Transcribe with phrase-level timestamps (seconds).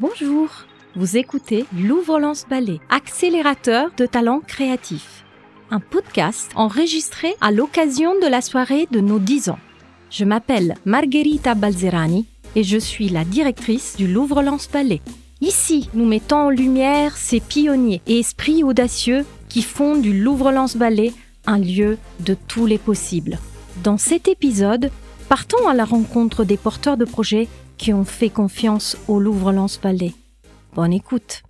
[0.00, 0.48] Bonjour,
[0.96, 5.24] vous écoutez Louvre-Lance Ballet, accélérateur de talents créatifs.
[5.70, 9.58] Un podcast enregistré à l'occasion de la soirée de nos 10 ans.
[10.10, 12.26] Je m'appelle Margherita Balzerani
[12.56, 15.02] et je suis la directrice du Louvre-Lance Ballet.
[15.42, 21.12] Ici, nous mettons en lumière ces pionniers et esprits audacieux qui font du Louvre-Lance Ballet
[21.46, 23.38] un lieu de tous les possibles.
[23.84, 24.90] Dans cet épisode,
[25.28, 27.48] partons à la rencontre des porteurs de projets
[27.82, 30.12] qui ont fait confiance au Louvre-Lance Ballet.
[30.72, 31.42] Bonne écoute.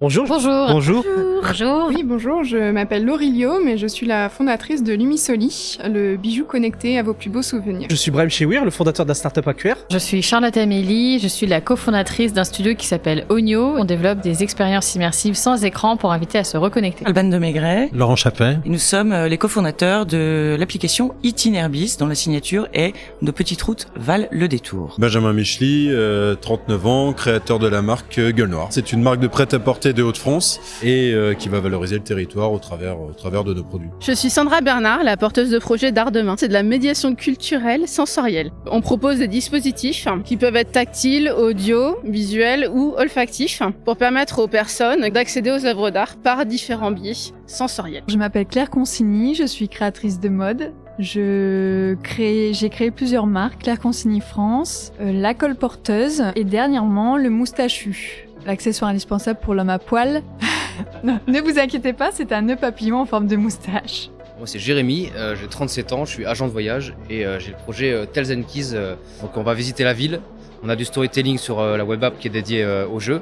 [0.00, 0.26] Bonjour.
[0.26, 0.68] Bonjour.
[0.70, 1.04] Bonjour.
[1.42, 1.88] Bonjour.
[1.88, 6.98] Oui, bonjour, je m'appelle Laurilio, mais je suis la fondatrice de Lumisoli, le bijou connecté
[6.98, 7.88] à vos plus beaux souvenirs.
[7.90, 9.74] Je suis Brahim Chewir, le fondateur de la startup AQR.
[9.90, 13.74] Je suis Charlotte Amélie, je suis la cofondatrice d'un studio qui s'appelle Onio.
[13.76, 17.04] On développe des expériences immersives sans écran pour inviter à se reconnecter.
[17.04, 17.90] Alban de Maigret.
[17.92, 18.60] Laurent Chapin.
[18.64, 23.88] Nous sommes euh, les cofondateurs de l'application Itinerbis, dont la signature est Nos petites routes
[23.96, 24.94] valent le détour.
[24.98, 28.68] Benjamin Micheli, euh, 39 ans, créateur de la marque euh, Gueule Noire.
[28.70, 32.58] C'est une marque de prêt-à-porter de Hauts-de-France et euh, qui va valoriser le territoire au
[32.58, 33.88] travers, au travers de nos produits.
[34.00, 36.34] Je suis Sandra Bernard, la porteuse de projet d'art demain.
[36.38, 38.50] C'est de la médiation culturelle sensorielle.
[38.66, 44.48] On propose des dispositifs qui peuvent être tactiles, audio, visuels ou olfactifs pour permettre aux
[44.48, 47.14] personnes d'accéder aux œuvres d'art par différents biais
[47.46, 48.04] sensoriels.
[48.08, 50.72] Je m'appelle Claire Consigny, je suis créatrice de mode.
[50.98, 57.30] Je crée, j'ai créé plusieurs marques, Claire Consigny France, euh, la colporteuse et dernièrement le
[57.30, 60.22] moustachu, l'accessoire indispensable pour l'homme à poil.
[61.04, 64.10] ne vous inquiétez pas, c'est un nœud papillon en forme de moustache.
[64.38, 67.50] Moi c'est Jérémy, euh, j'ai 37 ans, je suis agent de voyage et euh, j'ai
[67.50, 68.70] le projet euh, Tales and Keys.
[68.74, 70.20] euh, donc on va visiter la ville.
[70.62, 73.20] On a du storytelling sur euh, la web app qui est dédiée euh, au jeu.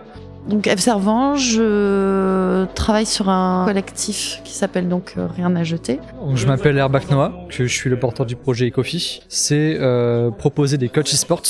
[0.49, 5.99] Donc Eve Servan, je travaille sur un collectif qui s'appelle donc euh, Rien à jeter.
[6.34, 9.21] Je m'appelle Herbach Noah, que je suis le porteur du projet Ecofi.
[9.29, 11.43] C'est euh, proposer des coachs e-sports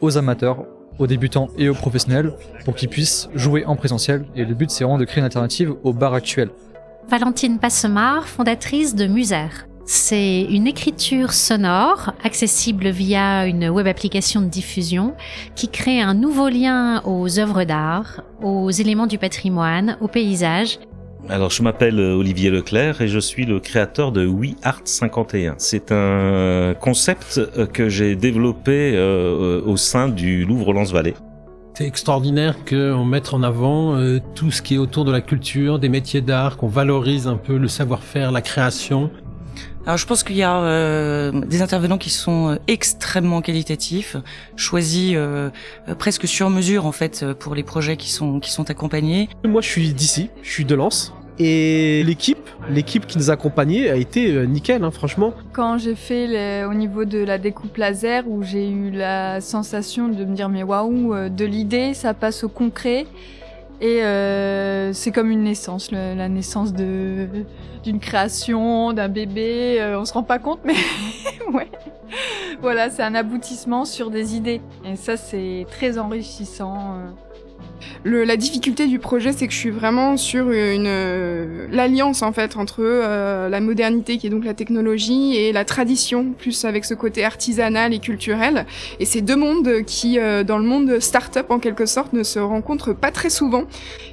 [0.00, 0.64] aux amateurs,
[0.98, 2.32] aux débutants et aux professionnels
[2.64, 4.24] pour qu'ils puissent jouer en présentiel.
[4.36, 6.50] Et le but, c'est vraiment de créer une alternative au bar actuel.
[7.08, 9.48] Valentine Passemar, fondatrice de Muser.
[9.86, 15.14] C'est une écriture sonore accessible via une web application de diffusion
[15.54, 20.78] qui crée un nouveau lien aux œuvres d'art, aux éléments du patrimoine, aux paysages.
[21.30, 25.54] Alors, je m'appelle euh, Olivier Leclerc et je suis le créateur de We Art 51.
[25.56, 31.14] C'est un concept euh, que j'ai développé euh, au sein du Louvre-Lens Vallée.
[31.76, 35.80] C'est extraordinaire qu'on mette en avant euh, tout ce qui est autour de la culture,
[35.80, 39.10] des métiers d'art, qu'on valorise un peu le savoir-faire, la création.
[39.86, 44.16] Alors je pense qu'il y a euh, des intervenants qui sont euh, extrêmement qualitatifs,
[44.56, 45.50] choisis euh,
[45.88, 49.28] euh, presque sur mesure en fait euh, pour les projets qui sont qui sont accompagnés.
[49.44, 51.12] Moi, je suis d'ici, je suis de Lens.
[51.38, 55.34] Et l'équipe, l'équipe qui nous a accompagnés a été nickel, hein, franchement.
[55.52, 60.08] Quand j'ai fait le- au niveau de la découpe laser, où j'ai eu la sensation
[60.08, 63.06] de me dire mais waouh, de l'idée, ça passe au concret.
[63.80, 67.28] Et euh, c'est comme une naissance, la naissance de
[67.82, 69.76] d'une création, d'un bébé.
[69.78, 70.74] euh, on se rend pas compte, mais
[71.52, 71.68] ouais.
[72.62, 74.62] Voilà, c'est un aboutissement sur des idées.
[74.86, 76.96] Et ça, c'est très enrichissant.
[78.04, 82.32] Le, la difficulté du projet, c'est que je suis vraiment sur une euh, l'alliance en
[82.32, 86.84] fait entre euh, la modernité qui est donc la technologie et la tradition, plus avec
[86.84, 88.66] ce côté artisanal et culturel.
[89.00, 92.38] Et ces deux mondes qui, euh, dans le monde start-up en quelque sorte, ne se
[92.38, 93.64] rencontrent pas très souvent.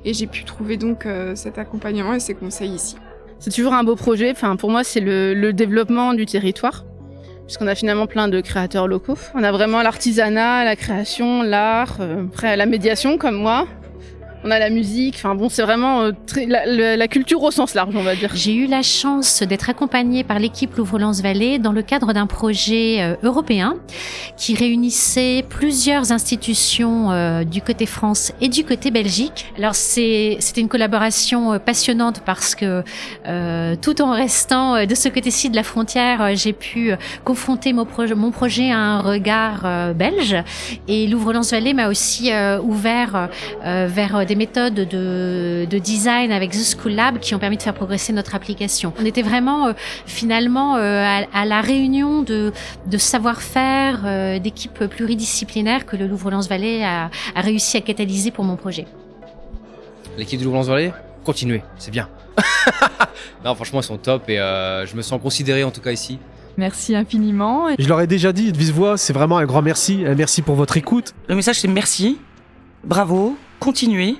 [0.05, 2.95] Et j'ai pu trouver donc euh, cet accompagnement et ces conseils ici.
[3.39, 4.31] C'est toujours un beau projet.
[4.31, 6.85] Enfin, pour moi, c'est le, le développement du territoire.
[7.51, 9.17] Puisqu'on a finalement plein de créateurs locaux.
[9.35, 13.67] On a vraiment l'artisanat, la création, l'art, euh, après la médiation comme moi.
[14.43, 15.15] On a la musique.
[15.17, 16.11] Enfin bon, c'est vraiment euh,
[16.47, 18.31] la, la- culture au sens large, on va dire.
[18.33, 23.01] J'ai eu la chance d'être accompagnée par l'équipe Louvre-Lens Vallée dans le cadre d'un projet
[23.01, 23.75] euh, européen
[24.37, 29.53] qui réunissait plusieurs institutions euh, du côté France et du côté Belgique.
[29.57, 32.83] Alors c'est c'était une collaboration euh, passionnante parce que
[33.27, 36.93] euh, tout en restant euh, de ce côté-ci de la frontière, j'ai pu
[37.25, 40.35] confronter mon projet, mon projet à un regard belge
[40.87, 42.31] et Louvre-Lens Vallée m'a aussi
[42.63, 43.29] ouvert
[43.63, 47.73] vers des méthodes de, de design avec The School Lab qui ont permis de faire
[47.73, 48.93] progresser notre application.
[48.97, 49.73] On était vraiment euh,
[50.05, 52.53] finalement euh, à, à la réunion de,
[52.87, 58.45] de savoir-faire euh, d'équipes pluridisciplinaires que le Louvre-Lens Vallée a, a réussi à catalyser pour
[58.45, 58.85] mon projet.
[60.17, 60.93] L'équipe du Louvre-Lens Vallée,
[61.25, 62.07] continuez, c'est bien.
[63.43, 66.19] non, franchement, ils sont top et euh, je me sens considéré en tout cas ici.
[66.55, 67.67] Merci infiniment.
[67.77, 70.05] Je leur ai déjà dit de vive voix, c'est vraiment un grand merci.
[70.07, 71.13] Un merci pour votre écoute.
[71.27, 72.17] Le message c'est merci,
[72.85, 74.15] bravo, continuez.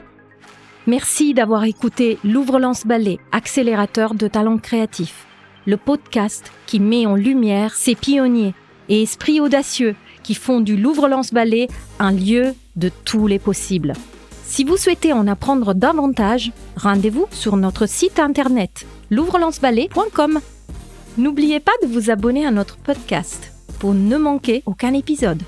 [0.86, 5.26] Merci d'avoir écouté Louvre-Lance Ballet, accélérateur de talents créatifs.
[5.66, 8.54] Le podcast qui met en lumière ces pionniers
[8.88, 11.68] et esprits audacieux qui font du Louvre-Lance Ballet
[12.00, 13.94] un lieu de tous les possibles.
[14.44, 20.40] Si vous souhaitez en apprendre davantage, rendez-vous sur notre site internet l'ouvrelanceballé.com.
[21.18, 25.42] N'oubliez pas de vous abonner à notre podcast pour ne manquer aucun épisode.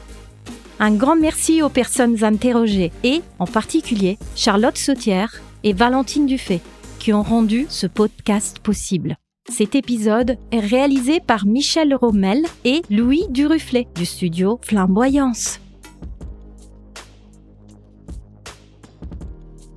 [0.80, 6.62] Un grand merci aux personnes interrogées et, en particulier, Charlotte Sautière et Valentine Dufay,
[7.00, 9.18] qui ont rendu ce podcast possible.
[9.50, 15.60] Cet épisode est réalisé par Michel Rommel et Louis Duruflet du studio Flamboyance.